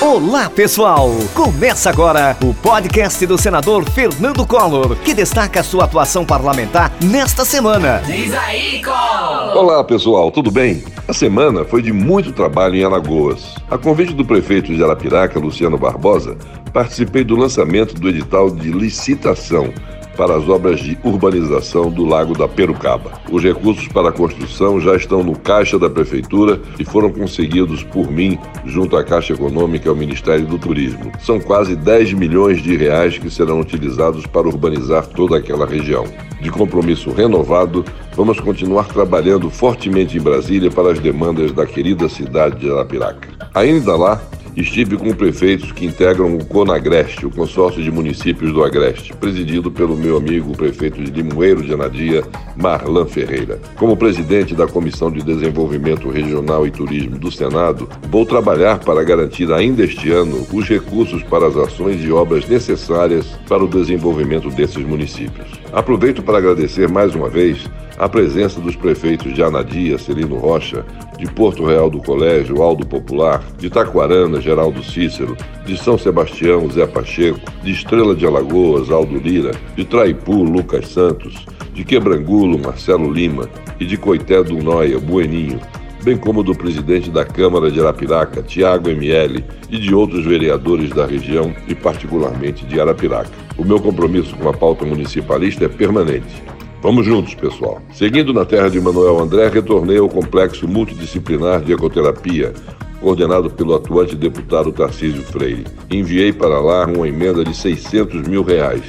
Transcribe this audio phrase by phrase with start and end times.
[0.00, 1.10] Olá, pessoal!
[1.34, 8.02] Começa agora o podcast do senador Fernando Collor, que destaca sua atuação parlamentar nesta semana.
[8.06, 9.56] Diz aí, Collor!
[9.56, 10.82] Olá, pessoal, tudo bem?
[11.08, 13.54] A semana foi de muito trabalho em Alagoas.
[13.70, 16.36] A convite do prefeito de Arapiraca, Luciano Barbosa,
[16.72, 19.72] participei do lançamento do edital de licitação
[20.16, 23.12] para as obras de urbanização do Lago da Perucaba.
[23.30, 28.10] Os recursos para a construção já estão no caixa da Prefeitura e foram conseguidos por
[28.10, 31.12] mim junto à Caixa Econômica e ao Ministério do Turismo.
[31.20, 36.04] São quase 10 milhões de reais que serão utilizados para urbanizar toda aquela região.
[36.40, 42.60] De compromisso renovado, vamos continuar trabalhando fortemente em Brasília para as demandas da querida cidade
[42.60, 43.28] de Arapiraca.
[43.54, 44.20] Ainda lá,
[44.56, 49.94] estive com prefeitos que integram o CONAGRESTE, o consórcio de municípios do Agreste, presidido pelo
[49.94, 52.24] meu amigo prefeito de Limoeiro de Anadia,
[52.56, 53.60] Marlan Ferreira.
[53.76, 59.52] Como presidente da Comissão de Desenvolvimento Regional e Turismo do Senado, vou trabalhar para garantir
[59.52, 64.84] ainda este ano os recursos para as ações e obras necessárias para o desenvolvimento desses
[64.84, 65.48] municípios.
[65.70, 70.84] Aproveito para agradecer mais uma vez a presença dos prefeitos de Anadia, Celino Rocha,
[71.18, 76.86] de Porto Real do Colégio, Aldo Popular, de Taquarana, Geraldo Cícero, de São Sebastião, Zé
[76.86, 83.48] Pacheco, de Estrela de Alagoas, Aldo Lira, de Traipu, Lucas Santos, de Quebrangulo, Marcelo Lima
[83.80, 85.60] e de Coité do Noia, Bueninho,
[86.02, 91.04] bem como do presidente da Câmara de Arapiraca, Tiago ML, e de outros vereadores da
[91.04, 93.30] região e particularmente de Arapiraca.
[93.58, 97.80] O meu compromisso com a pauta municipalista é permanente Vamos juntos, pessoal.
[97.92, 102.52] Seguindo na terra de Manuel André, retornei ao complexo multidisciplinar de ecoterapia,
[103.00, 105.64] coordenado pelo atuante deputado Tarcísio Freire.
[105.90, 108.82] Enviei para lá uma emenda de 600 mil reais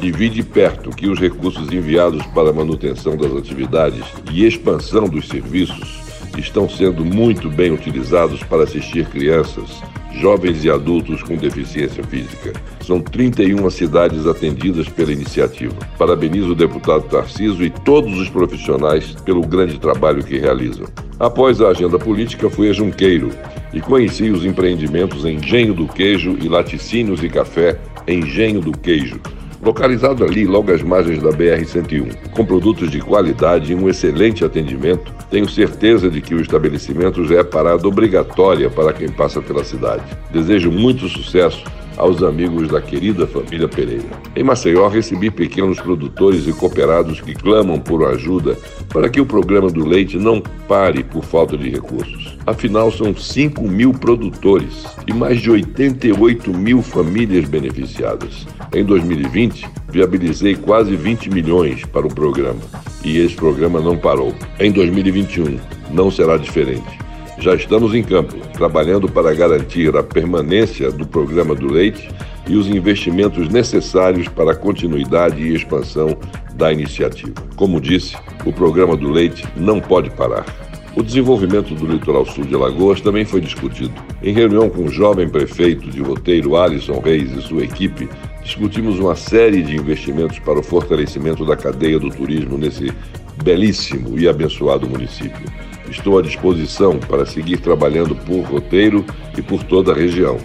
[0.00, 5.04] e vi de perto que os recursos enviados para a manutenção das atividades e expansão
[5.04, 6.02] dos serviços
[6.38, 9.82] estão sendo muito bem utilizados para assistir crianças,
[10.20, 12.52] jovens e adultos com deficiência física.
[12.80, 15.74] São 31 cidades atendidas pela iniciativa.
[15.98, 20.86] Parabenizo o deputado Tarciso e todos os profissionais pelo grande trabalho que realizam.
[21.18, 23.30] Após a agenda política, fui a Junqueiro
[23.72, 27.78] e conheci os empreendimentos Engenho do Queijo e Laticínios e Café
[28.08, 29.20] Engenho do Queijo,
[29.66, 32.30] localizado ali logo às margens da BR-101.
[32.30, 37.40] Com produtos de qualidade e um excelente atendimento, tenho certeza de que o estabelecimento já
[37.40, 40.04] é parada obrigatória para quem passa pela cidade.
[40.30, 41.64] Desejo muito sucesso
[41.96, 44.04] aos amigos da querida família Pereira.
[44.34, 48.56] Em Maceió, recebi pequenos produtores e cooperados que clamam por ajuda
[48.88, 52.36] para que o programa do leite não pare por falta de recursos.
[52.46, 58.46] Afinal, são 5 mil produtores e mais de 88 mil famílias beneficiadas.
[58.74, 62.60] Em 2020, viabilizei quase 20 milhões para o programa
[63.04, 64.34] e esse programa não parou.
[64.58, 65.58] Em 2021,
[65.90, 67.05] não será diferente.
[67.38, 72.08] Já estamos em campo, trabalhando para garantir a permanência do programa do leite
[72.48, 76.16] e os investimentos necessários para a continuidade e expansão
[76.54, 77.34] da iniciativa.
[77.54, 80.44] Como disse, o programa do leite não pode parar.
[80.96, 83.92] O desenvolvimento do litoral sul de Alagoas também foi discutido.
[84.22, 88.08] Em reunião com o jovem prefeito de roteiro Alisson Reis e sua equipe,
[88.42, 92.90] discutimos uma série de investimentos para o fortalecimento da cadeia do turismo nesse
[93.42, 95.46] belíssimo e abençoado município.
[95.90, 99.04] Estou à disposição para seguir trabalhando por roteiro
[99.36, 100.36] e por toda a região.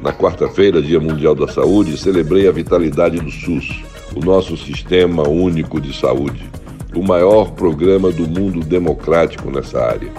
[0.00, 3.82] Na quarta-feira, Dia Mundial da Saúde, celebrei a vitalidade do SUS,
[4.14, 6.48] o nosso Sistema Único de Saúde,
[6.94, 10.10] o maior programa do mundo democrático nessa área.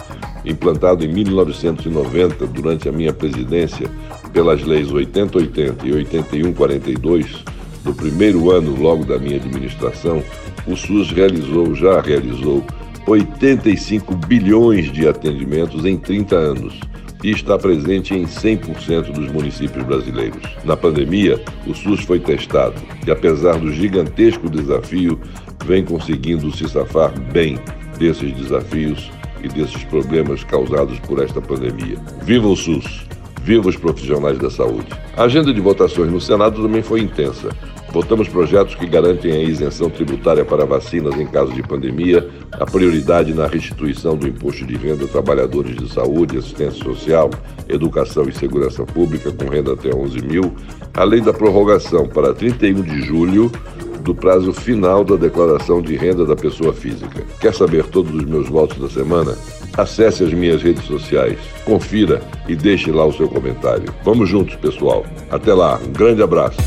[0.46, 3.90] Implantado em 1990, durante a minha presidência,
[4.34, 7.44] pelas leis 8080 e 8142,
[7.84, 10.24] do primeiro ano logo da minha administração,
[10.68, 12.64] o SUS realizou, já realizou,
[13.08, 16.80] 85 bilhões de atendimentos em 30 anos
[17.24, 20.42] e está presente em 100% dos municípios brasileiros.
[20.64, 22.76] Na pandemia, o SUS foi testado
[23.06, 25.20] e, apesar do gigantesco desafio,
[25.66, 27.60] vem conseguindo se safar bem
[27.98, 29.12] desses desafios
[29.44, 31.98] e desses problemas causados por esta pandemia.
[32.24, 33.08] Viva o SUS!
[33.44, 34.88] Viva os profissionais da saúde!
[35.16, 37.50] A agenda de votações no Senado também foi intensa.
[37.92, 43.34] Votamos projetos que garantem a isenção tributária para vacinas em caso de pandemia, a prioridade
[43.34, 47.32] na restituição do imposto de renda a trabalhadores de saúde, assistência social,
[47.68, 50.54] educação e segurança pública com renda até 11 mil,
[50.94, 53.52] além da prorrogação para 31 de julho
[54.02, 57.26] do prazo final da declaração de renda da pessoa física.
[57.40, 59.38] Quer saber todos os meus votos da semana?
[59.78, 63.94] Acesse as minhas redes sociais, confira e deixe lá o seu comentário.
[64.04, 65.06] Vamos juntos, pessoal.
[65.30, 66.58] Até lá, um grande abraço.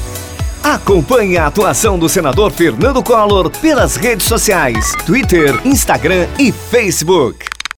[0.63, 7.52] Acompanhe a atuação do senador Fernando Collor pelas redes sociais, Twitter, Instagram e Facebook.